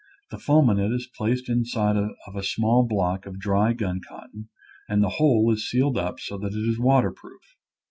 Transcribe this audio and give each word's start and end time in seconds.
The 0.31 0.39
fulminate 0.39 0.91
is 0.93 1.05
placed 1.05 1.47
inside 1.47 1.95
of 1.95 2.35
a 2.35 2.41
small 2.41 2.87
block 2.87 3.27
of 3.27 3.37
dry 3.39 3.73
gun 3.73 4.01
cotton 4.03 4.49
and 4.89 5.03
the 5.03 5.09
whole 5.19 5.53
is 5.53 5.69
sealed 5.69 5.95
up 5.99 6.19
so 6.19 6.39
that 6.39 6.53
it 6.53 6.67
is 6.69 6.79
waterproof. 6.79 7.55